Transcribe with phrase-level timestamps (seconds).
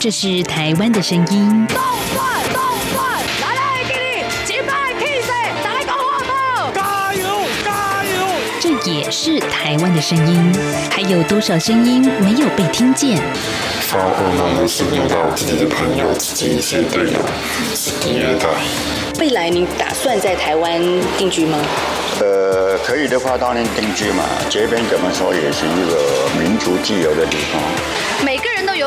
[0.00, 1.66] 这是台湾的声音。
[1.66, 1.76] 动
[2.14, 2.24] 转
[2.54, 2.62] 动
[2.94, 5.32] 转，来来给你击败气势，
[5.64, 6.72] 再讲话不？
[6.72, 7.26] 加油
[7.64, 8.10] 加油！
[8.60, 10.54] 这也是台湾的声音。
[10.88, 13.20] 还有多少声音没有被听见？
[13.80, 17.18] 发噩梦都是梦到自己的朋友、自己一些队友
[17.74, 18.46] 死敌虐待。
[19.18, 20.80] 未来你打算在台湾
[21.16, 21.58] 定居吗？
[22.20, 24.22] 呃，可以的话当然定居嘛。
[24.48, 27.60] 这边怎么说也是一个民族自由的地方。
[28.24, 28.47] 每个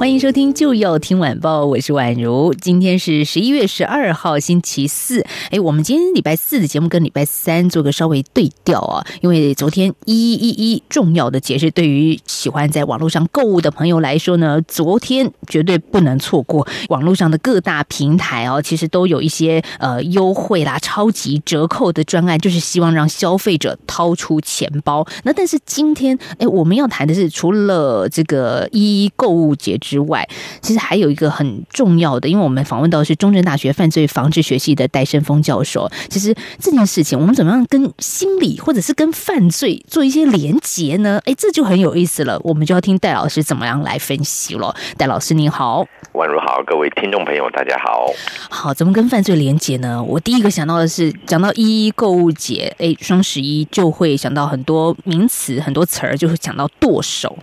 [0.00, 2.54] 欢迎收听就要听晚报，我是宛如。
[2.54, 5.26] 今天是十一月十二号，星期四。
[5.50, 16.66] 哎，我们今天礼拜四的节目跟礼拜三做个稍微对调啊，因为昨天一一一重要的节日，对于喜欢在网络上购物的朋友来说呢，昨天绝对不能错过。
[16.88, 25.06] 网络上的各大平台哦，其实都有一些呃优惠啦、超级折扣的专案，就是希望让消费者掏出钱包。
[25.24, 29.78] 那但是今天，哎，我们要谈的是除了这个一一购物节。
[29.90, 30.28] 之外，
[30.62, 35.90] 其实还有一个很重要的，因为我们访问到是中正大学犯罪防治学系的戴胜峰教授。
[36.08, 41.20] 其实这件事情，我们怎么样跟心理或者是跟犯罪做一些连结呢？
[41.24, 42.38] 哎，这就很有意思了。
[42.44, 44.72] 我们就要听戴老师怎么样来分析了。
[44.96, 48.06] 戴老师您好，宛如好，各位听众朋友大家好。
[48.48, 50.00] 好，怎么跟犯罪连结呢？
[50.00, 57.36] 我第一个想到的是，讲到一一购物节，哎，双十一就会想到很多名词、很多词儿，就会讲到剁手。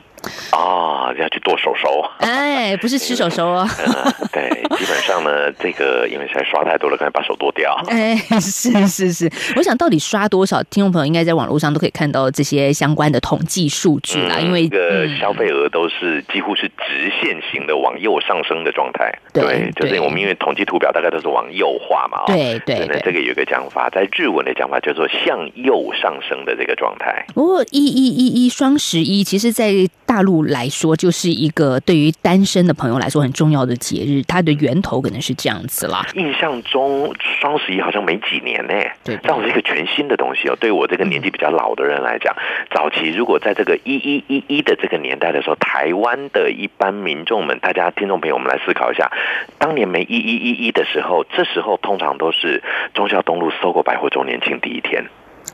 [0.51, 2.03] 啊，要去剁手手？
[2.19, 3.67] 哎，不是吃手手哦。
[4.31, 7.75] 对，基本上呢，这个因为现在刷太多了，赶紧把手剁掉。
[7.89, 14.39] 哎，是是是，我想到底刷多少，听众朋友应该在网络上都可以看到这些相关的统计数据啦。
[14.39, 19.11] 因为这个消费额都是几乎是直线型的往右上升的状态。
[19.33, 22.23] 对，就是我们因为统计图表大概都是往右画嘛。
[22.27, 22.85] 对对。
[22.87, 27.25] 那这个有一个讲法，在日文的讲法叫做向右上升的这个状态。
[27.33, 29.73] 不过一一一一双十一，其实在
[30.05, 36.05] 大陆来说，就是一个对于单身的朋友来说很重要的节日，它的源头可能是这样子啦。
[36.15, 38.73] 印象中双十一好像没几年呢，
[39.03, 40.55] 对，这是一个全新的东西哦。
[40.59, 42.35] 对我这个年纪比较老的人来讲，
[42.71, 49.11] 早期如果在这个一一一一的这个年代的时候，台湾的一般民众们，大家听众朋友，我们来思考一下，
[49.57, 52.63] 当年没一一一一的时候，这时候通常都是
[52.93, 55.05] 忠孝东路搜狗百货周年庆第一天。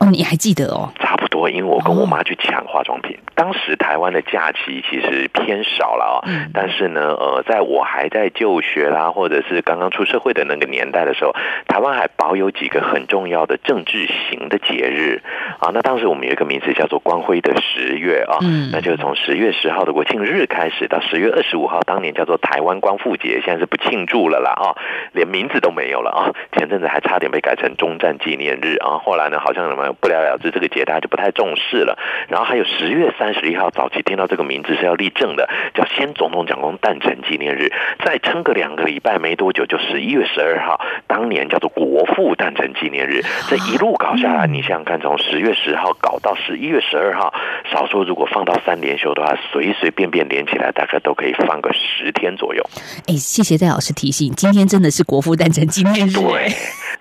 [0.04, 0.90] 哦，你还记得哦？
[1.00, 3.18] 差不多，因为我跟我妈去抢化妆品。
[3.34, 11.34] 当时台湾的假期其实偏少了啊，但是呢，呃，在我还在就学啦，或者是刚刚出社会的那个年代的时候，
[11.66, 15.22] 台湾还保有几个很重要的政治型的节日
[15.58, 15.70] 啊。
[15.72, 24.76] 那当时我们有一个名字叫做光辉的十月啊，嗯那就是从十月十号的国庆日开始，到十月二十五号，当年叫做台湾光复节，现在是不庆祝了啦啊，
[25.12, 26.20] 连名字都没有了啊。
[26.52, 29.93] 前阵子还差点被改成中战纪念日啊，后来呢，好像什么。
[30.00, 31.98] 不了了之，这个节大家就不太重视了。
[32.28, 37.72] 然后还有十月三十一号，早期听到这个名字是要立正的，叫先总统蒋公诞辰纪念日。
[38.04, 43.22] 再撑个两个礼拜没多久，就十一月十二号，当年叫做国父诞辰纪念日。
[43.48, 47.32] 这一路搞下来，你想想看，从十月十号搞到十一月十二号，
[47.72, 52.64] 少说如果放到三连休的话，随随便便连起来，大概都可以放个十天左右。
[53.06, 56.12] 哎，谢谢戴老师提醒，今天真的是国父诞辰纪念日。
[56.12, 56.52] 对。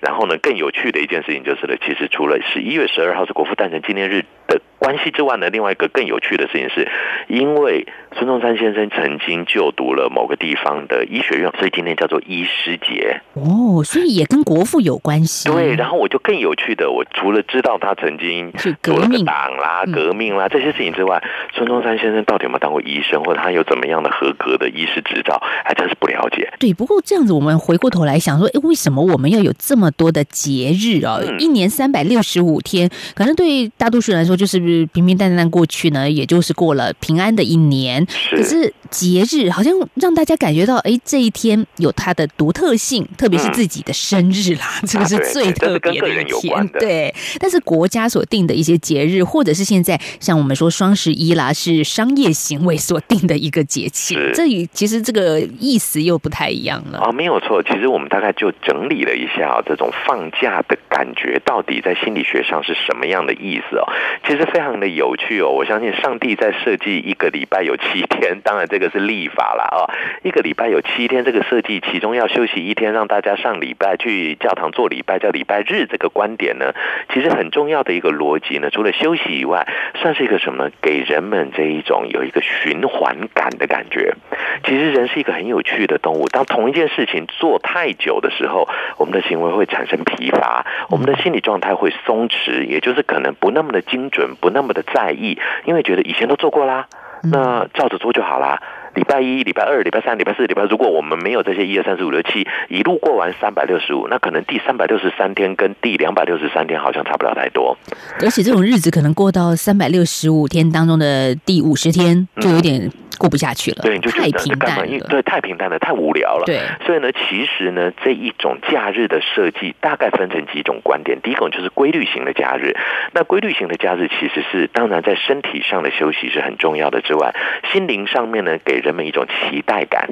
[0.03, 6.89] 然后呢，更有趣的一件事情就是呢，其实除了十一月十二号是国父诞辰纪念日的关系之外呢，另外一个更有趣的事情是，
[7.27, 13.21] 因为孙中山先生曾经就读了某个地方的医学院，所以今天叫做医师节。
[13.33, 15.49] 哦，所以也跟国父有关系。
[15.49, 21.21] 对，然后我就更有趣的，我除了知道他曾经革命党啦、革命啦这些事情之外，
[21.53, 26.51] 孙中山先生到底有没有当过医生，或者他有怎么样的合格的医师执照，还真是不了解。
[26.59, 31.19] 对，不过这样子，我们回过头来想说，哎，为什么我们要有这么多的节日啊？
[31.39, 34.59] 一年三百六十五天，可能对大多数人来说，就是
[34.93, 38.02] 平平淡淡过去呢，也就是过了平安的一年。
[38.31, 46.67] 可是节日好像让大家感觉到，哎，这一天有它的独特性，特别是自己的生日啦，这个是最特别的一天。
[46.79, 56.97] 对，但是国家所定的一些节日，或者是现在像我们说双十一啦，是商业行为所定的一个节气，这与其实这个意思又不太一样了。
[56.97, 57.61] 啊，没有错。
[57.61, 63.85] 其实我们大概就整理了一下，这种放假的感觉到底在心理学上是什么样的意思哦？
[64.27, 64.63] 其实非常。
[64.63, 65.49] 常的有趣哦。
[65.49, 69.87] 我相信上帝在设计一个礼拜有七天，当然这个是立法啦哦，
[70.23, 75.85] 一个礼拜有七天，这个设计其中要休息一天，让大家上礼拜去教堂做礼拜，叫礼拜日。
[75.85, 76.73] 这个观点呢，
[77.13, 80.69] 其实很重要的一个逻辑呢，除了休息以外，算是一个什么？
[80.81, 84.15] 给人们这一种有一个循环感的感觉。
[84.63, 88.67] 其实人是一个很有趣的动物，当同一件事情做太久的时候，
[88.97, 96.87] 我们的行为会产生疲乏，我们的心理状态会松弛，也就是可能不那么的精准，不那么的在意，因为觉得以前都做过啦，
[97.23, 98.61] 那照着做就好啦。
[98.95, 107.75] 礼拜一、礼拜二、礼拜三、礼拜四、礼拜，如果我们没有这些一二三四五六七，一路过完三百六十五，那可能第三百六十三天跟第两百六十三天好像差不了太多。
[108.21, 113.79] 而且这种日子可能过到三百六十五天当中的第五十天，就有点过不下去了。
[113.81, 115.07] 对，就太平淡了。
[115.07, 116.43] 对，太平淡了，太无聊了。
[116.45, 121.19] 对，所以呢，其实呢，这一种假日的设计大概分成几种观点。
[121.21, 122.75] 第一种就是规律型的假日。
[123.13, 127.33] 那规律型的假日其实是当然在身体上的休息是很重要的之外，
[127.71, 128.83] 心灵上面呢给。
[128.83, 130.09] 人们一种期待感，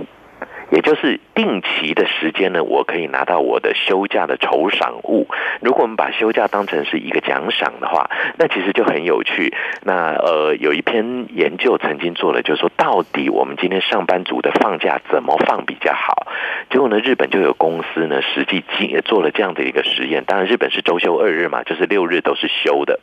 [0.71, 5.27] 也就是定期的时间呢，我可以拿到我的休假的酬赏物。
[5.61, 9.53] 如果我们把休假当成是一个奖赏的话，那其实就很有趣。
[9.83, 16.27] 那呃，有一篇研究曾经做了，就是说到底我们今天上班族的放假怎么放比较好？
[16.69, 20.23] 结果呢，日本就有公司呢实际也做了这样的一个实验。
[20.25, 22.99] 当然，日本是周休二日嘛，就是六日都是休的。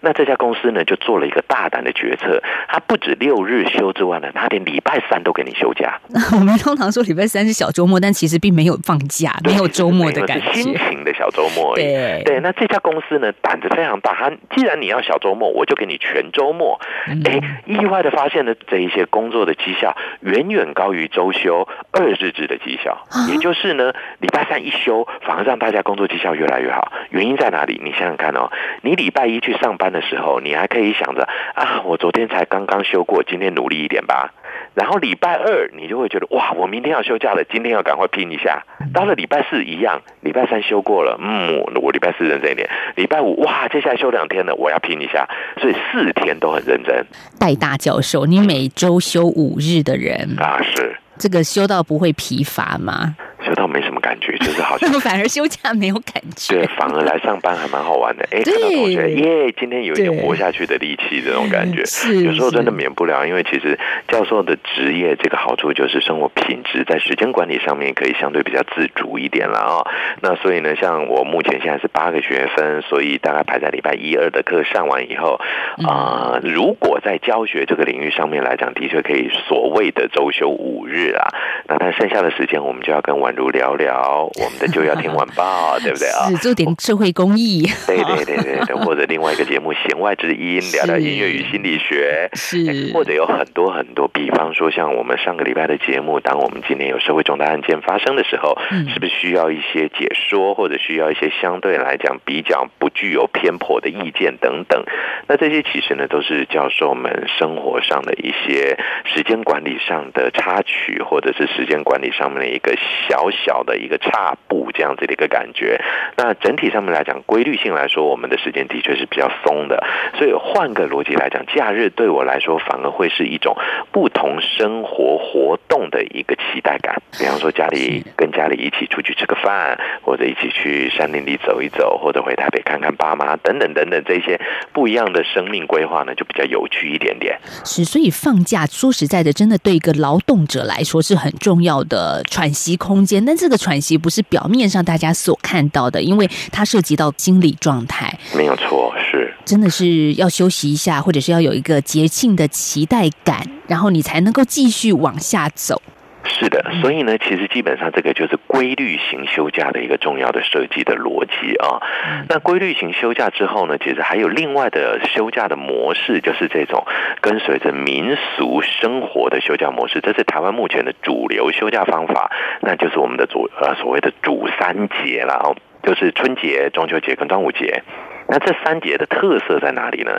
[0.00, 5.98] 那这家公司呢，就做了一个大胆的决策，他不止六日休之外呢，他连礼拜三都给你休假。
[6.32, 11.74] 我们通常说礼拜三是小周末，但其实并没有放假， 没有周末的感觉，心情的小周末。
[11.74, 16.80] 对对，那这家公司呢，胆子非常大，他既然你要小周末，我就给你全周末。
[17.24, 26.92] 哎，意外的发现呢，这一些工作的绩效远远高于周休二日制的绩效，也就是呢，礼拜三一休，反而让大家工作绩效越来越好。
[27.10, 27.80] 原因在哪里？
[27.84, 28.50] 你想想看哦，
[28.82, 34.32] 你礼拜一去上班的时候，你还可以想着啊，我昨天才刚刚休过，今天努力一点吧。
[34.74, 38.64] 然后礼拜二你就会觉得哇，我明天要休假了，今天要赶快拼一下。
[38.92, 42.68] 到了礼拜四一样，礼拜三休过了，嗯，我礼拜四认真一点。
[42.96, 45.28] 礼拜五哇，接下来休两天了，我要拼一下。
[45.60, 47.06] 所以四天都很认真。
[47.38, 53.14] 戴大教授，你每周休五日的人啊，是这个休到不会疲乏吗？
[53.64, 58.26] 休到没什么感觉， 就是好像反而休假没有感觉，对，反而来上班还蛮好玩的。
[58.30, 63.26] 哎，看到同学耶，今天有一点活下去的力气，这种感觉，是有时候真的免不了。
[63.26, 63.78] 因为其实
[64.08, 69.82] 教授的职业这个好处就是生活品质在时间管理上面可以相对比较自主一点了啊。
[70.20, 75.40] 那所以呢，像我目前现在是八个学分，所以大概排在礼拜一二的课上完以后
[75.86, 81.28] 啊，如果在教学这个领域上面来讲，的确可以所谓的周休五日啊。
[81.66, 86.28] 那但剩下的时间，我们就要跟宛如聊聊我们的就要听晚报， 对不对啊？
[86.28, 98.58] 是做点社会公益，对对对对对，或者另外一个节目《弦外之音》，聊聊音乐与心理学，是或者有很多很多，比方说像我们上个礼拜的节目，当我们今年有社会重大案件发生的时候，
[98.92, 104.82] 是不是需要一些解说，或者需要一些相对来讲比较不具有偏颇的意见等等？
[105.28, 112.76] 那这些其实呢，都是教授们生活上的一些时间管理上的插曲，或者是时间管理上面的一个
[113.08, 115.80] 小小的一个差步，这样子的一个感觉。
[116.16, 119.84] 那整体上面来讲，规律性来说，我们的时间的确是比较松的。
[120.18, 123.56] 所以换个逻辑来讲，假日对我来说反而会是一种
[123.92, 127.00] 不同生活活动的一个期待感。
[127.18, 134.40] 比方说，家里跟家里一起出去吃个饭，或者一起去山林里走一走，或者回台北看看爸妈等等等等，这些
[134.72, 137.38] 不一样的生命规划呢，就比较有趣一点点。
[137.64, 143.24] 是，所以放假说实在的，真的对一个劳动者来说是很重要的喘息空间。
[143.34, 148.16] 但这个喘息不是表面上大家所看到的，因为它涉及到心理状态。
[148.32, 155.82] 没有错，是真的是要休息一下，或者是要有一个节庆的期待感，然后你才能够继续往下走。
[156.26, 161.80] 是的，所以呢，其实基本上这个就是规律型休假的一个重要的设计的逻辑啊。
[162.28, 166.84] 那规律型休假之后呢，其实还有另外的休假的模式，就是这种
[167.20, 170.00] 跟随着民俗生活的休假模式。
[170.00, 177.82] 这是台湾目前的主流休假方法，那就是我们的主呃所谓的主三节了哦，就是春节、中秋节跟端午节。
[178.26, 180.12] 那这三节的特色在哪里呢？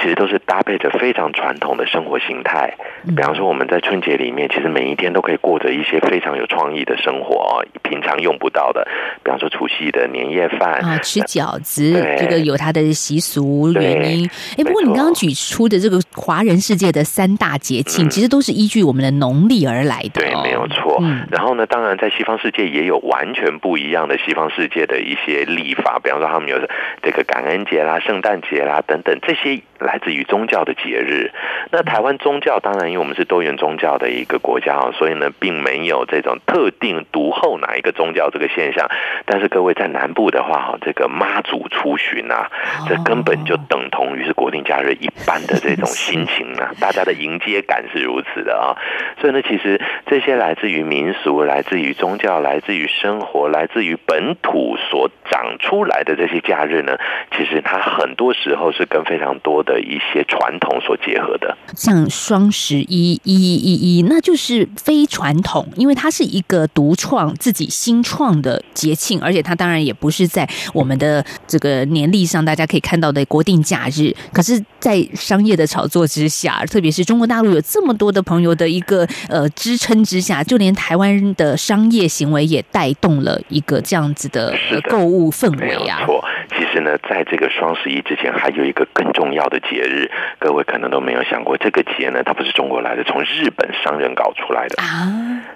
[0.00, 2.74] 其实都是搭配着非常传统的生活形态。
[3.16, 8.86] 比方说，我们在春节里面，其实每一天都可以过着一些非常有创意的生活，平常用不到的。
[9.22, 14.28] 比方说，除夕的年夜饭啊，吃饺子，这个有它的习俗原因。
[14.58, 20.20] 哎，不过你刚刚举出的这个华人世界的三大节庆，其实都是依据我们的农历而来的。
[20.20, 21.00] 对，没有错。
[21.30, 26.00] 然后呢，当然在西方世界也有完全不一样的西方世界的一些历法。
[26.02, 26.58] 比方说，他们有
[27.02, 27.51] 这个感恩。
[27.52, 31.30] 人节啦、圣诞节啦等等这些来自于宗教的节日。
[31.70, 38.88] 那台湾宗教当然，因为我们是多元宗教的一个国家啊，所以呢，并没有这种特定独后哪一个宗教这个现象。
[39.26, 42.50] 但是各位在南部的话，哈，这个妈祖出巡啊，
[42.88, 48.76] 这根本就等同于是国定假日一般的这种心情啊， 大家的迎接感是如此的啊。
[49.20, 56.98] 所以呢，其实这些来自于民俗、来自于宗教、来自于生活、来自于本土所长出来的这些假日呢，
[57.36, 61.56] 其实它很多时候是跟非常多的的一些传统所结合的。
[61.74, 74.14] 像双十一一一一一，那就是非传统，因为它是一个独创、自己新创的节庆，而且它当然也不是在我们的这个年历上大家可以看到的国定假日。
[74.32, 84.52] 可是，在商业的炒作之下，特别是中国大陆有这么多的朋友的一个呃支撑之下，就连台湾的商业行为也带动了一个这样子的
[84.90, 86.02] 购物氛围啊。
[86.04, 90.10] 错，其实呢，在这个双十一之前，还有一个更重要的节日，
[90.40, 94.82] 各位可能都没有想过，这个节呢，它不是中国来的，从日本商人搞出来的。
[94.82, 95.06] 啊，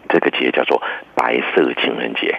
[0.09, 0.81] 这个节叫做
[1.17, 2.39] 白色情人节。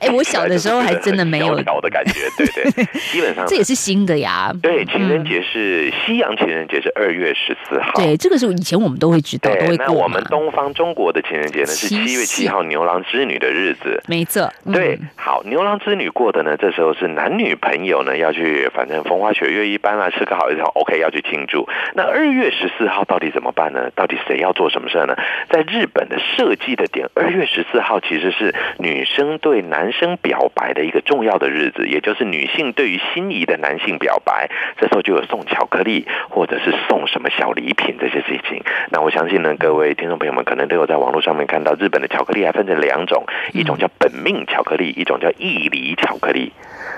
[0.00, 4.52] 哎，我小的时候还真的没有很， 萧条的感觉，对对，基本上 这也是新的呀。
[4.60, 7.92] 对，情人节是西洋情人节是二月十四号。
[7.94, 10.22] 对，这个是以前我们都会知道，都，会过那我们。
[10.24, 14.02] 东方中国的情人节呢是七七月七号牛郎织女的日子。
[14.08, 21.68] 没错，嗯对，好，牛郎织女过的呢，这时候是男女朋友呢要去，反正风花雪月一般啊，吃个好一场，OK 要去庆祝。
[21.94, 23.90] 那二月十四号到底怎么办呢？
[23.94, 25.14] 到底谁要做什么事呢？
[25.50, 34.48] 在日本的设计的点，二月十四号其实是女生对男生表白的一个重要的日子，也就是女性对于心仪的男性表白。
[34.78, 38.62] 这时候就有送巧克力，或者是送什么小礼品这些事情。
[38.90, 46.52] 那我相信呢，各位听众朋友们可能都有在网络上面看到，日本的巧克力还分成两种，一种叫本命巧克力，一种叫义理巧克力。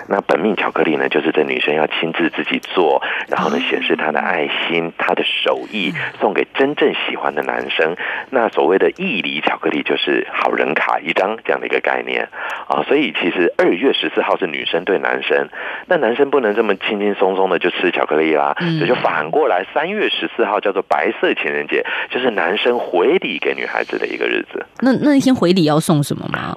[0.09, 7.97] 那本命巧克力呢，就是这女生要亲自自己做，然后呢显示她的爱心、她的手艺，送给真正喜欢的男生。
[8.31, 12.29] 那所谓的义理巧克力，就是好人卡一张这样的一个概念
[12.69, 12.85] 啊。
[12.87, 15.49] 所以其实二月十四号是女生对男生，
[15.87, 24.67] 那男生不能这么轻轻松松的就吃巧克力啦，嗯所以就反过来，三月十四号叫做白色情人节，就是男生回礼给女孩子的一个日子。
[24.81, 26.53] 那那一天回礼要送什么吗？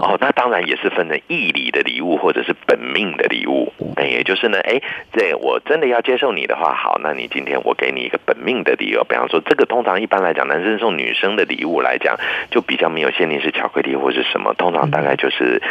[0.50, 3.72] 当然也是分成义理的礼物或者是本命的礼物。
[3.96, 12.18] 那也就是呢，哎，这我真的要接受你的话，好，那你今天我给你一个本命的理由，比方说这个通常一般来讲，男生送女生的礼物来讲，
[12.50, 15.62] 就比较没有限定是巧克力或是什么，通常大概就是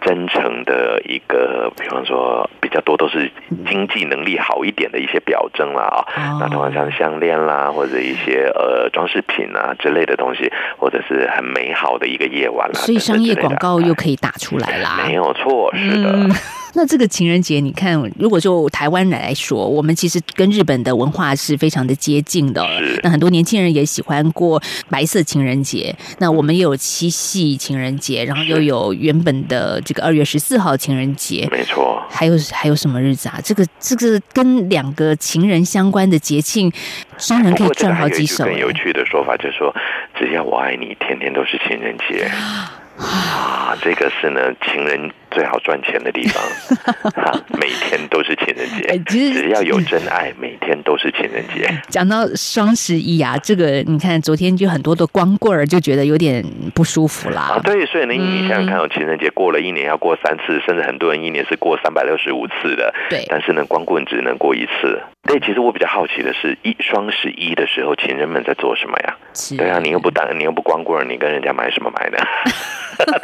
[0.00, 3.30] 真诚的一个，比方说比较多都是
[3.68, 13.94] 经济能力好一点的一些表征啦啊、哦那通常像项链啦或者一些呃装饰品啊之类的东西，或者是很美好的一个夜晚啦，所以商业广告又。
[13.94, 15.04] 可以打出来啦。
[15.06, 16.10] 没有错，是的。
[16.14, 16.34] 嗯，
[16.72, 22.98] 那这个情人节，你看，如果就台湾来说，我们其实跟日本的文化是非常的接近的是。
[23.02, 25.94] 那很多年轻人也喜欢过白色情人节。
[26.20, 31.46] 那我们也有七夕情人节，然后又有原本的这个二月十四号情人节。
[31.52, 33.38] 没错，还有还有什么日子啊？
[33.44, 36.72] 这个这个跟两个情人相关的节庆，
[37.18, 39.74] 商人可以赚好几手、哎更有趣的说法，就是说，
[40.18, 42.26] 只要我爱你，天天都是情人节。
[42.98, 46.42] 啊，这个是呢，情人最好赚钱的地方，
[47.22, 51.68] 啊，每天都是情人哎节，其实只要有真爱，每天都是情人节。
[51.88, 57.58] 讲到双十一啊，这个你看昨天就很多的光棍儿就觉得有点不舒服啦。
[57.58, 62.94] 啊，对，所以呢，嗯你想想看，哦，情人节过了一年要过三次，甚至很多人一年是过三百六十五次的。
[63.10, 65.02] 对但是呢，光棍只能过一次。
[65.26, 69.16] 对，其实我比较好奇的是，一双十一的时候，情人们在做什么呀？
[69.56, 72.18] 对啊，你又不当，你又不光棍儿，你跟人家买什么买呢？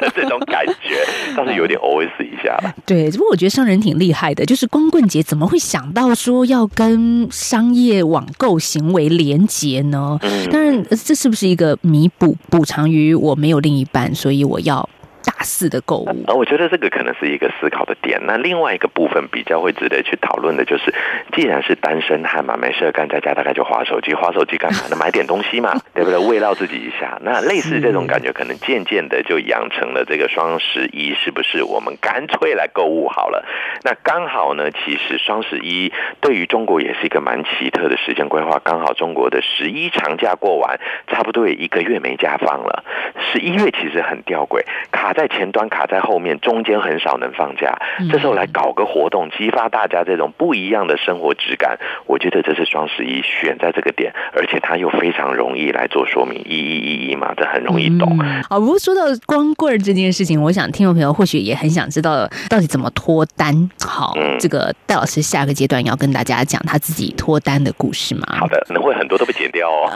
[0.00, 0.97] 的 这种感觉
[1.37, 2.75] 倒是有点 OS 一下了。
[2.87, 10.19] 对，不过我觉得商人挺厉害的，就是光棍节怎么会想到说要跟商业网购行为连结呢？
[10.23, 14.88] 嗯当然，呃这是不是一个弥补补偿于我没有另一半，所以我要
[15.25, 16.09] 大肆的购物？
[16.27, 18.21] 啊，我觉得这个可能是一个思考的点。
[18.27, 20.95] 那另外一个部分比较会值得去讨论的就是，
[21.33, 24.97] 既然是单身汉嘛，没事干，在家大概就划手机，划手机干嘛呢？
[24.97, 26.19] 买点东西嘛， 对不对？
[26.19, 27.19] 慰劳自己一下。
[27.23, 31.62] 那类似这种感觉，可能渐渐的就养成了这个双十一，是不是？
[31.62, 33.45] 我们干脆来购物好了。
[33.83, 38.61] 那刚好呢，其实双十一对于中国也是一个蛮奇特的时间规划。
[38.65, 42.85] 刚好中国的十一长假过完，差不多也一个月没假放了。
[43.33, 47.79] 十一月其实很吊诡，卡在前端卡在后面，中间很少能放假。
[48.11, 58.19] 这时候来搞个活动，激发大家这种不一样的生活质感，我觉得这是双十一选在这个点，而且它又非常容易来做说明，一一一一嘛，这很容易懂。
[58.49, 63.71] 好，不过说到光棍儿这件事情，我想听众朋友或许也很想知道到底怎么脱单。
[63.87, 68.27] 好，这个戴老师下个阶段要跟大家讲他自己脱单的故事吗？
[68.39, 69.91] 好的，可能会很多都被剪掉哦。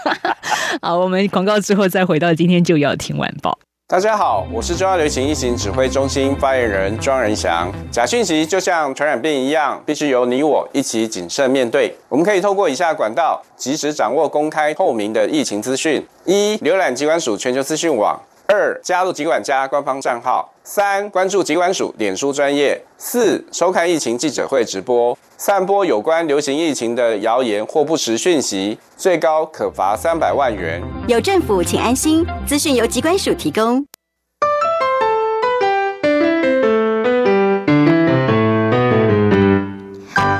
[0.82, 3.58] 好，我们广告之后再回到今天就要听晚报。
[3.90, 7.68] 大家好，我是中央流行疫情指挥中心发言人庄仁祥。
[7.90, 11.92] 假讯息就像传染病一样，必须由你我一起谨慎面对。
[12.08, 18.16] 我们可以透过以下管道，及时掌握公开透明的疫情资讯：一、浏览机关署全球资讯网；
[18.52, 25.16] 二、加入疾管家官方账号；三、关注疾管署脸书专业；四、收看疫情记者会直播。
[25.36, 30.82] 散播有关流行疫情的谣言或不实讯息，最高可罚三百万元。
[31.06, 32.26] 有政府，请安心。
[32.44, 33.86] 资讯由疾管署提供。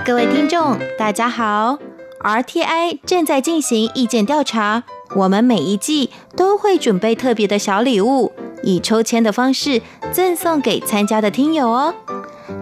[0.04, 1.78] 各位听众，大家好。
[2.22, 4.84] RTI 正在进行意见调查，
[5.16, 9.80] 我们每一季都会准备特别的小礼物，以抽签的方式
[10.12, 11.94] 赠送给参加的听友哦。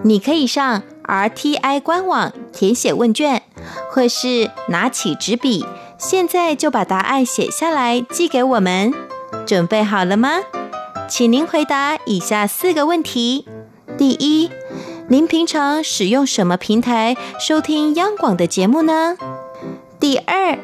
[0.03, 0.83] 你可以上。
[1.09, 3.43] RTI 官网填写问卷，
[3.91, 5.65] 或是拿起纸笔，
[5.97, 8.93] 现在就把答案写下来寄给我们。
[9.47, 10.41] 准备好了吗？
[11.09, 13.47] 请您回答以下四个问题：
[13.97, 14.51] 第一，
[15.09, 19.17] 您平常使用什么平台收听央广的节目呢？
[20.01, 20.57] 第二，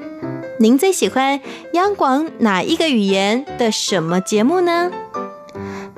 [0.60, 1.40] 您最喜欢
[1.72, 4.92] 央广哪一个语言的什么节目呢？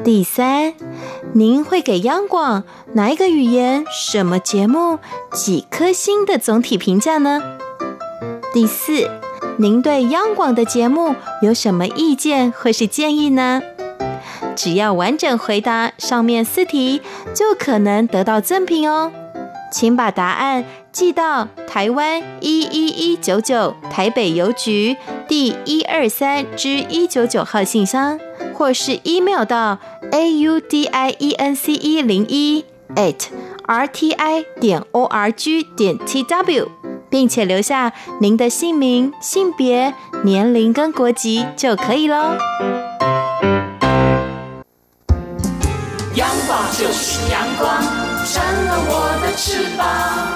[0.02, 0.73] 第三，
[1.35, 2.64] 您会给央广
[2.95, 4.99] 哪一个语言、什么节目
[5.33, 7.43] 几颗星的总体评价呢？
[8.55, 9.11] 第四，
[9.59, 13.61] 您对央广的节目有什么意见或是建议呢？
[14.55, 17.02] 只要完整回答上面四题，
[17.35, 19.12] 就可能得到赠品哦。
[19.71, 20.64] 请把答案
[20.97, 24.97] 寄到台湾一一一九九台北邮局
[25.29, 28.19] 第一二三之一九九号信箱，
[28.55, 29.79] 或是 email 到
[30.11, 33.26] a u d i e n c e 零一 at
[33.67, 36.71] r t i 点 o r g 点 t w，
[37.11, 39.93] 并且留下您的姓名、性别、
[40.25, 42.38] 年龄跟国籍就可以喽。
[46.15, 48.07] 阳光就是阳光。
[48.26, 50.36] 扇了我的翅膀，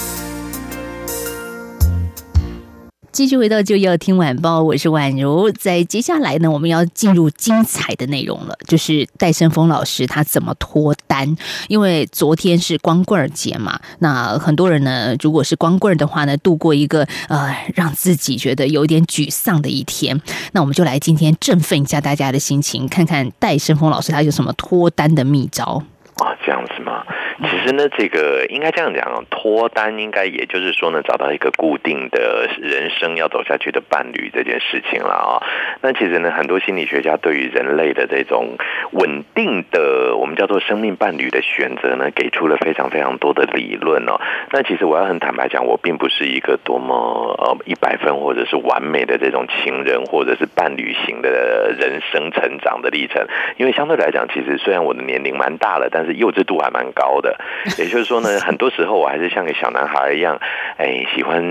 [3.11, 5.51] 继续回到就要听晚报，我是宛如。
[5.51, 11.35] 在接下来呢，我们要进入精彩的内容了，就是戴胜峰老师他怎么脱单。
[11.67, 20.19] 因为昨天是光棍节嘛，那很多人呢，如果是光棍的话呢，度过一个呃让自己觉得有点沮丧的一天。
[20.53, 25.83] 那我们就来今天振奋一下大家的心情，看看戴胜峰老师他有什么脱单的秘招
[26.15, 26.31] 啊？
[26.45, 27.03] 这样子吗？
[27.41, 35.41] 其实呢，这个应该这样讲，脱单应该也就是说呢，找到一个固定的人生要走下去的伴侣这件事情了啊。
[35.81, 38.57] 那其实呢，很多心理学家对于人类的这种
[38.91, 44.21] 稳定的我们叫做生命伴侣的选择呢，给出了非常非常多的理论哦。
[44.51, 46.95] 那其实我要很坦白讲，我并不是一个多么
[47.39, 53.25] 呃一百分或者是完美的这种情人或者是伴侣型的人生成长的历程，
[53.57, 57.30] 因为相对来讲，其实虽然我的年龄蛮大了，但是幼稚度还蛮高的。
[57.77, 60.39] 也就是说呢，很多时候我还是像个小男孩一样，
[60.77, 61.41] 哎，喜欢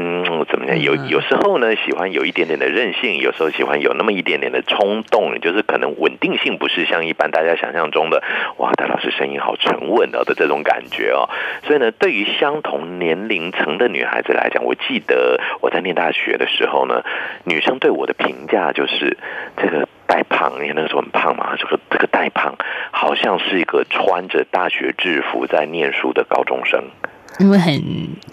[0.48, 0.80] 怎么样？
[0.80, 8.22] 有有时候呢，喜欢有一点点的任性；有时候喜欢有那么一点点的冲动，就是可能稳定性不是像一般大家想象中的
[8.58, 11.28] 哇，戴老师声音好沉稳的的这种感觉哦。
[11.64, 17.02] 所以呢，对于相同年龄层的女孩子来讲，我记得我在念大学的时候呢，
[17.44, 19.16] 女生对我的评价就是
[19.56, 19.88] 这个。
[20.10, 21.54] 戴胖，你看那个时候很胖嘛。
[21.56, 22.56] 这个这个戴胖，
[22.90, 26.90] 好像是一个穿着大学制服在念书的高中生。
[27.38, 27.72] 因为很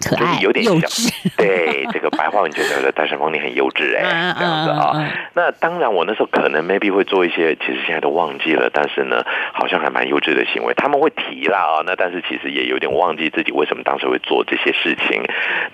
[0.04, 1.08] 可爱，有点幼稚。
[1.36, 5.10] 对，这个白话文就觉得戴胜峰你很幼稚哎， 这样子啊。
[5.34, 10.74] 那当然，我那时候可能 maybe 会做一些，其实现在都忘记了，但是呢，好像还蛮幼稚的行为。
[10.74, 15.22] 他们会提啦啊，那但是其实也有点忘记自己为什么当时会做这些事情。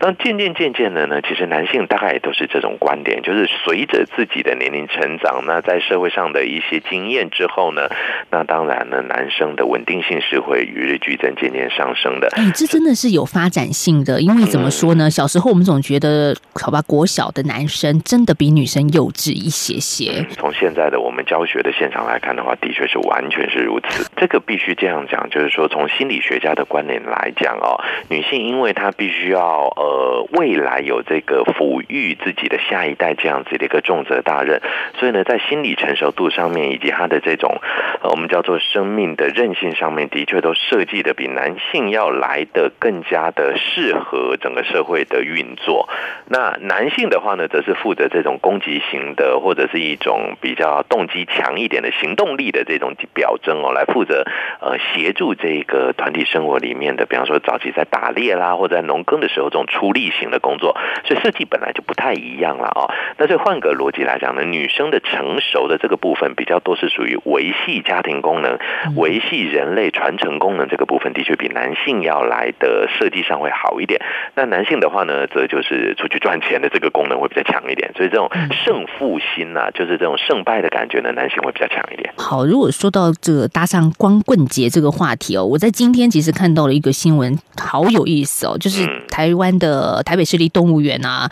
[0.00, 7.88] 那渐渐渐渐的呢，其实男性大概也都是这种观点，就是随着自己的年龄成长，那在社会上的一些经验之后呢，
[8.30, 12.28] 那当然呢，男生的稳定性是会与日俱增，渐渐上升的。
[12.36, 13.13] 哎，这真的是。
[13.14, 15.08] 有发展性的，因为怎么说呢？
[15.10, 20.26] 小时候我们总觉得，好吧，国小的男生真的比女生幼稚一些些。
[20.36, 24.10] 从现在的我们教学的现场来看的话，的确是完全是如此。
[24.16, 27.78] 这个必须这样讲，就是说，从心理学家的观点来讲哦，
[28.10, 34.60] 女性因为她必须要呃未来有这个抚育自己的下一代这样子的一个重责大任，
[34.98, 37.60] 所以呢，在心理成熟度上面以及她的这种
[38.02, 45.88] 呃我们叫做生命的韧性上面，的确都设计的比男性要来的更加的适合整个社会的运作。
[46.26, 54.24] 那男性的话呢，则是负责这种攻击型的或者是一种比较动机强一点的行动力的这种表征哦，来负责
[54.60, 62.90] 呃协助这个团体生活里面的，比方说早期在打猎啦或者在农耕的时候这种出力型的工作，所以设计本来就不太一样了哦。
[63.18, 68.58] 那这换个逻辑来讲呢，女生的成熟的这个部分比较多是属于维系家庭功能、
[68.96, 74.00] 维系人类传承功能这个部分，的确比男性要来的设计上会好一点。
[74.34, 78.28] 那男性的话呢，则就是出去赚钱的这个功能会比较强一点，所以这种
[78.64, 82.12] 胜负心呐，就是这种胜败的感觉呢，男性会比较强一点。
[82.16, 91.30] 好，如果说到这个搭上光棍节这个话题哦，我在今天其实看到了一个新闻，好有意思哦，就是台湾的台北市立动物园啊，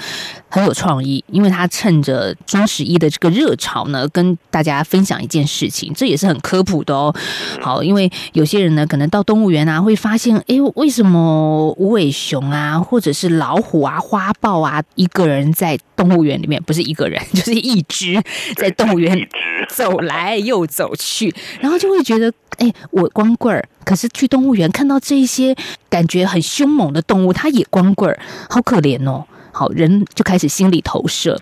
[0.49, 7.15] 很有创意，因为他趁着双十一的这个热潮呢，跟大家分享一件事情，这也是很科普的哦。
[7.61, 18.21] 好，因为有些人呢，可能到动物园啊，会发现，哎，为什么无尾熊啊，或者是老虎啊、花豹啊，一个人在动物园里面，不是一个人， 就是一只
[18.57, 19.29] 在动物园
[19.69, 25.55] 走来又走去，然后就会觉得，哎，我光棍儿，可是去动物园看到这些
[25.89, 29.25] 感觉很凶猛的动物，它也光棍儿，好可怜哦。
[29.55, 31.39] 好人就开始心理投射。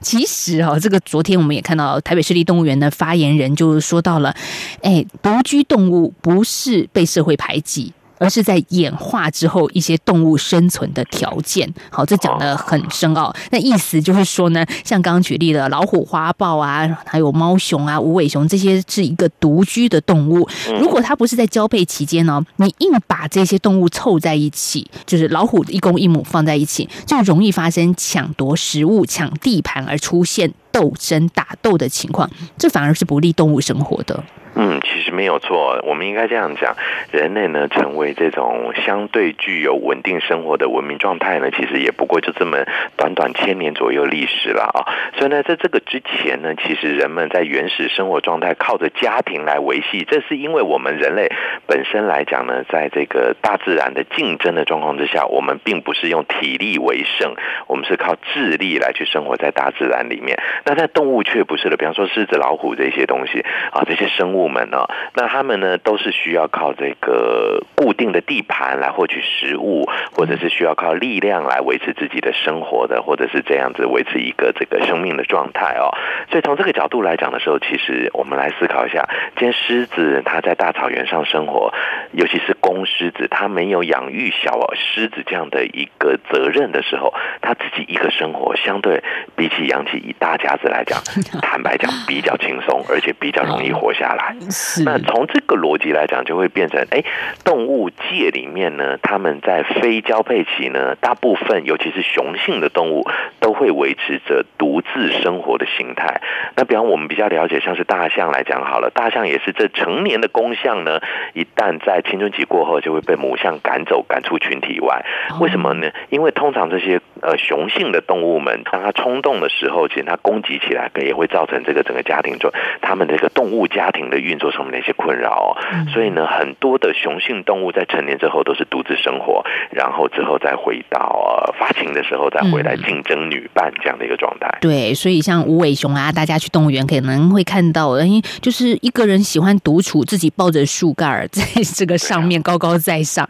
[0.00, 4.34] 其实哦，这个昨天我们也看到台北市立动物园的发言人就说到了，
[4.80, 7.92] 哎，独居动物不是被社会排挤。
[8.22, 11.72] 而是在演化之后一些动物生存的条件。
[11.90, 13.34] 好，这讲的很深奥。
[13.50, 20.48] 那意思就是说呢，像刚刚举例的老虎、花豹啊，还有猫熊啊、无尾熊这些是一个独居的动物。
[20.78, 32.28] 如果它不是在交配期间呢，你硬把这些动物凑在一起，就是老虎一公一母放在一起，就容易发生抢夺食物、抢地盘而出现斗争、打斗的情况。
[32.58, 34.24] 这反而是不利动物生活的。
[34.54, 35.80] 嗯，其实没有错。
[35.82, 36.76] 我们应该这样讲，
[37.10, 42.58] 人类呢成为这种相对具有稳定生活的文明状态呢，其实也不过就这么
[42.94, 44.84] 短短千年左右历史了啊。
[45.16, 51.32] 所以呢，在这个之前呢，其实人们在原始生活状态靠着家庭来维系，这是因为我们人类
[51.66, 57.34] 本身来讲呢，在这个大自然的竞争的状况之下，我们并不是用体力为胜，
[57.68, 60.38] 我们是靠智力来去生活在大自然里面。
[60.64, 63.40] 那在动物却不是的，比方说狮子、老虎这些东西
[63.72, 64.42] 啊，这些生物。
[64.52, 64.86] 们呢？
[65.14, 75.88] 那他们呢都是需要靠这个固定的地盘来获取食物，或者是需要靠力量来维持自己的生活的，或者是这样子维持一个这个生命的状态哦。
[76.30, 81.72] 所以从这个角度来讲的时候，其实我们来思考一下：，今天狮子它在大草原上生活，
[82.12, 89.02] 尤其是公狮子，它没有养育小狮子这样的一个责任的时候，它自己一个生活，相对
[89.34, 91.00] 比起养起一大家子来讲，
[91.42, 94.34] 坦白讲比较轻松，而且比较容易活下来。
[94.84, 97.02] 那从这个逻辑来讲，就会变成哎，
[97.44, 103.08] 动物界里面呢，他们在非交配期呢，大部分尤其是雄性的动物
[103.40, 106.20] 都会维持着独自生活的形态。
[106.56, 111.00] 那比方我们比较了解，像是大象来讲好了，大象也是这成年的公象呢，
[111.34, 115.04] 一旦在青春期过后，就会被母象赶走，赶出群体外。
[115.40, 115.90] 为什么呢？
[116.10, 125.56] 因为通常这些呃雄性的动物们，当它冲动的时候，其实它攻击起来，也会造成这个整个家庭中，他们这个动物家庭的运作上面的一些困扰。
[125.92, 134.58] 所以呢，很多的雄性动物在成年之后都是独自生活，然后之后再回到呃发情的时候再回来竞争女伴这样的一个状态。
[134.60, 141.42] 对，所以像无尾熊啊，大家去动物园可能会看到，因为，就是一个人喜欢独处，自己抱着树干儿 在
[141.74, 143.28] 这个上面高高在上。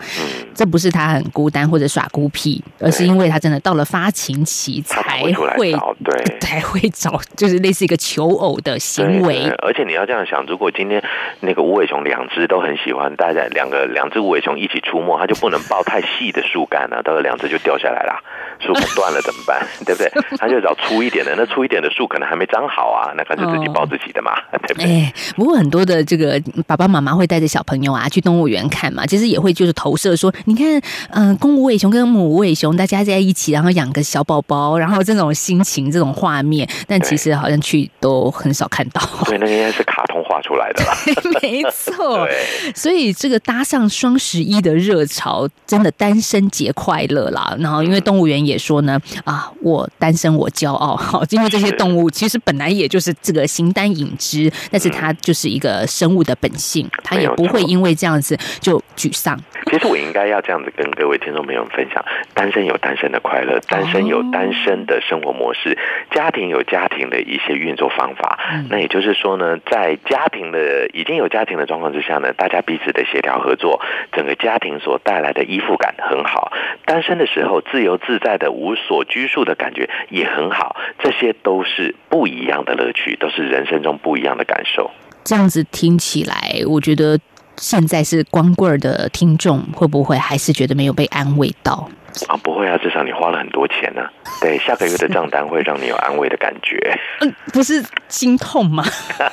[0.54, 5.20] 这不是他很孤单或者耍孤僻，而是因为他真的到了发情期才
[5.56, 9.48] 会找对 才会找，就是类似一个求偶的行为。
[9.58, 11.02] 而且你要这样想，如果今天
[11.40, 18.20] 那个无尾熊两只都很喜欢待在两个两只无尾熊一起出没，它就不能抱太细的树干啊，到时候两只就掉下来了，
[18.60, 19.66] 树干断了怎么办？
[19.86, 20.10] 对不对？
[20.38, 24.32] 它就找粗一点的，那粗一点的树可能还没长好啊，那干脆自己抱自己的嘛，
[24.66, 24.84] 对不对？
[24.84, 30.32] 哎，不过很多的这个爸爸妈妈会带着小朋友啊去动物园看嘛，其实也会就是投射说。
[30.44, 39.02] 你看，嗯，公无尾熊跟母无尾熊大家在一起，然后养个小宝宝，然后这种心情、这种画面，但其实好像去都很少看到。
[39.26, 40.94] 对，那应该是卡通画出来的啦。
[41.42, 42.28] 没错，
[42.74, 47.54] 所以这个搭上双十一的热潮，真的单身节快乐啦。
[47.58, 50.96] 然后，因为动物园也说呢，啊，我单身我骄傲。
[50.96, 59.38] 好，因为这些动物其实本来也就是这个形单影只，但是它就是一个生物的本性，它也不会因为这样子就沮丧。
[59.70, 62.04] 其实我应该要这样子跟各位听众朋友们分享：
[62.34, 65.78] 单身有单身的快乐，单身有单身的生活模式，
[66.10, 68.38] 家庭有家庭的一些运作方法。
[68.68, 73.80] 那也就是说呢，在家庭的已经有家庭的状况之下呢，大家彼此的协调合作，
[74.12, 76.52] 整个家庭所带来的依附感很好。
[76.84, 80.76] 单身的时候，自由自在的无所拘束的感觉也很好。
[80.98, 84.90] 这些都是不一样的乐趣，都是人生中不一样的感受。
[85.24, 87.18] 这样子听起来，我觉得
[87.56, 91.88] 现在是光棍儿的听众，会不会还是觉得没有被安慰到？
[92.28, 94.02] 啊，不会啊，至少你花了很多钱呢、
[94.40, 96.78] 对，下个月的账单会让你有安慰的感觉。
[97.20, 98.82] 嗯，不是心痛吗？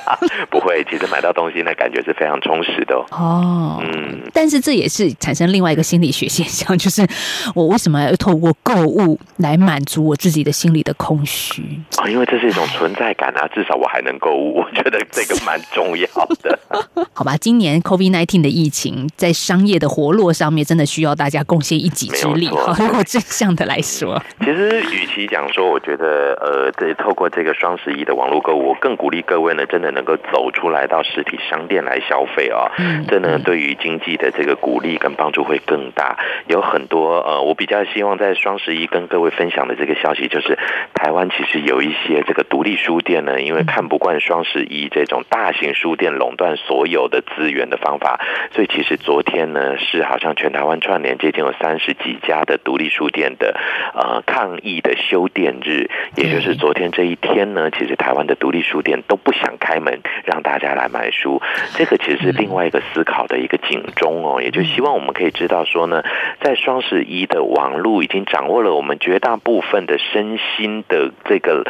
[0.50, 3.06] 不会，其实买到东西那感觉是非常充实的哦。
[3.10, 7.06] 哦，嗯，但是这也是产生另外一个心理学现象，就是
[7.54, 11.62] 我为什么要透过购物来满足我自己的心理的空虚？
[11.96, 16.06] 啊、因为这是一种存在感啊，至少我还能购物，我觉得这个蛮重要
[16.42, 16.58] 的。
[17.14, 22.50] 好吧，今年 COVID nineteen 的疫情在商业的活络上面，真的需要大家贡献一己之力。
[22.78, 32.70] 如果正向的来说，其实，与其讲说，我觉得，呃，这透过这个双十一的网络购物，我更鼓励各位呢，真的能够走出来到实体商店来消费哦。
[32.78, 36.18] 嗯这呢，对于经济的这个鼓励跟帮助会更大。
[36.48, 40.58] 有很多，呃，我比较希望在双十一跟各位分享的这个消息，就是
[40.94, 48.20] 台湾其实有一些这个独立书店呢，因为看不惯双十一这种大型书店垄断所有的资源的方法，
[48.52, 53.54] 所以其实昨天呢，是好像全台湾串联接近有三十几家的独立书店的
[53.94, 61.42] 呃抗议的休店日，也就是昨天这一天呢，其实台湾的独立书店都不想开门让大家来买书，
[61.74, 66.02] 这个其实是另外一个思考的一个警钟哦，也就希望我们可以知道说呢，
[66.40, 71.64] 在双十一的网络已经掌握了我们绝大部分的身心的这个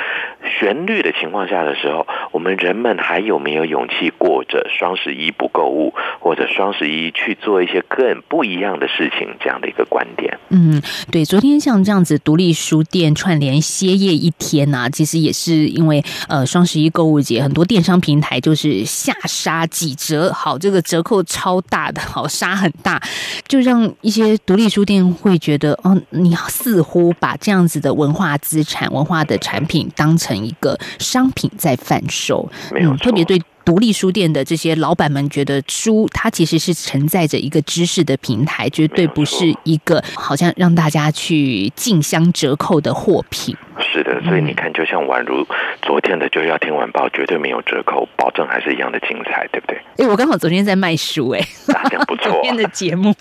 [0.58, 10.38] 旋律的情况下的时候，我们人们还有没有勇气过着双十一不购物，或者双十一去做一些更不一样的事情这样的一个观点？
[10.50, 23.00] 嗯，对，昨天像这样子独立书店串联歇业一天呐、其实也是因为呃双十一购物节，很多电商平台就是下杀几折，好，这个折扣超大的，好杀很大，
[23.46, 33.40] 就让一些独立书店会觉得，哦，你似乎把这样子的文化资产、文化的产品当成一个商品在贩售，嗯，特别对。
[33.70, 43.56] 独立书店的这些老板们觉得书，它其实是承载着一个知识的平台，绝对不是一个好像让大家去竞相折扣的货品。
[43.78, 45.46] 是的，所以你看，就像宛如
[45.82, 49.80] 昨天的《就要听晚报》，绝对没有折扣，保证还是一样的精彩，对不对？
[49.98, 52.42] 哎，我刚好昨天在卖书，哎，啊，这样不错昨。
[52.42, 53.14] 天的节目，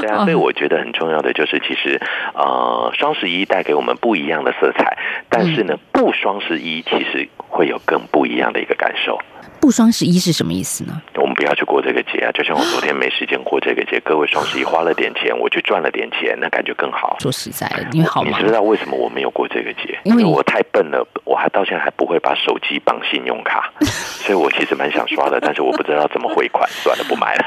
[0.00, 2.00] 对啊，所以我觉得很重要的就是，其实
[2.34, 4.96] 呃，双十一带给我们不一样的色彩，
[5.28, 9.18] 但是呢，不双十一其实会有更不一样的一个感受。
[9.66, 11.02] 不双十一是什么意思呢？
[11.16, 17.16] 我们不要去过这个节啊，就像我昨天没时间过这个节，各位双十一花了点钱，我去赚了点钱，那感觉更好。
[17.18, 19.98] 说实在的，因为好忙你知，道为什么我没有过这个节？
[20.04, 23.72] 因为我太笨了，我还到现在还不会把手机绑信用卡，
[24.22, 27.44] 所以我其实蛮想刷的，但是我不知道怎么汇款，算了，不买了。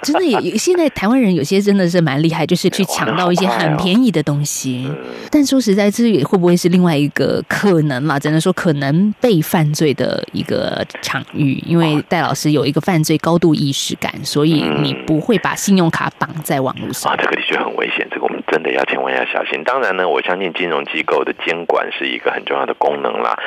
[0.00, 4.86] 真的也现在台湾人有些真的是蛮厉害，就是去抢到一些很便宜的东西。
[4.88, 4.96] 嗯
[5.32, 8.18] 但说实在，这也会不会是另外一个可能嘛？
[8.18, 17.16] 只能说可能被犯罪的一个场域，因为戴老师有一个犯罪高度意识感，所以你不会把信用卡绑在网络上啊，。
[17.20, 19.62] 这个的确很危险，这个我们真的要千万要小心。
[19.64, 23.38] 当然呢，我相信金融机构的监管是一个很重要的功能啦，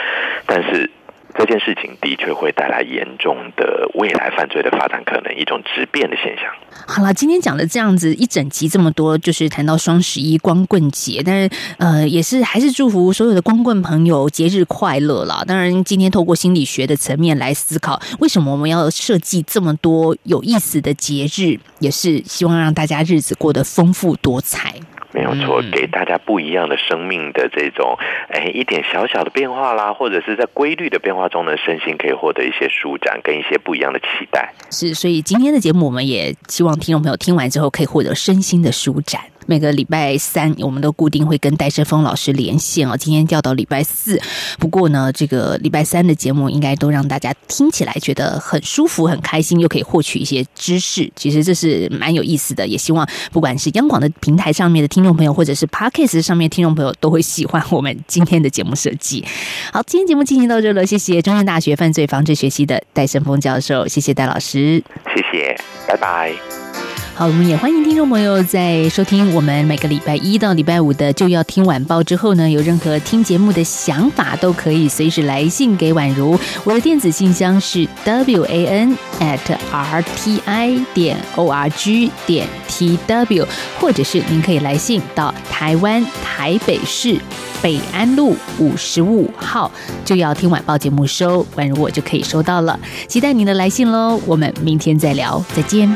[0.45, 0.89] 但是。
[1.35, 6.45] 这件事情的确会带来严重的未来犯罪的发展可能，一种质变的现象。
[6.87, 15.43] 好了，今天讲的这样子一整集这么多，就是谈到双十一光棍节，但是呃，也是还是祝福所有的光棍朋友节日快乐啦。
[15.47, 24.75] 当然，今天透过心理学的层面来思考，为什么我们要设计这么多有意思的节日，也是希望让大家日子过得丰富多彩。
[25.13, 27.95] 没有错，给大家不一样的生命的这种，
[28.29, 34.51] 哎，一点小小的变化啦，或者是在规律的变化中呢，身心可以获得一些舒展，跟一些不一样的期待。
[34.71, 39.21] 是，所以今天的节目，我们也希望听众朋友听完之后可以获得身心的舒展。
[39.45, 42.95] 每个礼拜三我们都固定会跟戴胜峰老师连线哦。
[42.97, 44.19] 今天调到礼拜四，
[44.59, 51.11] 不过呢，这个礼拜三的节目应该都让大家听起来觉得很舒服、很开心，又可以获取一些知识。
[51.15, 59.23] 其实这是蛮有意思的，也希望不管是央广的平台上面的听众朋友，或者是 Podcast 上面听众朋友，都会喜欢我们今天的节目设计。
[59.71, 64.83] 好，今天节目进行到这了，谢谢中山大学犯罪防治学系的戴胜峰教授，谢谢戴老师，
[65.15, 66.62] 谢谢，拜拜。
[67.15, 76.35] 好，我们也欢迎听众朋友在收听我们每个礼拜一到礼拜五的就要听晚报之后呢，有任何听节目的想法都可以随时来信给宛如。
[76.63, 83.47] 我的电子信箱是 w a n at r t i 点 o r g 点 t w，
[83.79, 87.15] 或者是您可以来信到台湾台北市
[87.61, 89.71] 北安路五十五号
[90.03, 92.79] 就要听晚报节目收，宛如我就可以收到了。
[93.07, 95.95] 期待您的来信喽，我们明天再聊，再见。